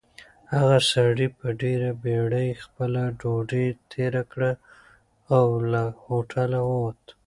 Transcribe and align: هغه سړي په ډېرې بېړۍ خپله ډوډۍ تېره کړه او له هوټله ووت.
هغه 0.53 0.77
سړي 0.91 1.27
په 1.37 1.47
ډېرې 1.61 1.89
بېړۍ 2.03 2.49
خپله 2.63 3.01
ډوډۍ 3.19 3.67
تېره 3.91 4.23
کړه 4.31 4.51
او 5.35 5.45
له 5.71 5.83
هوټله 6.05 6.59
ووت. 6.69 7.01